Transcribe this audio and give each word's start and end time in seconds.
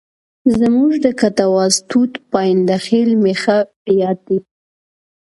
زموږ 0.57 0.91
د 1.05 1.07
کټواز 1.19 1.73
ټوټ 1.89 2.11
پاینده 2.31 2.77
خېل 2.85 3.11
مې 3.21 3.33
ښه 3.41 3.57
په 3.81 3.89
یاد 4.01 4.17
دی. 4.27 4.37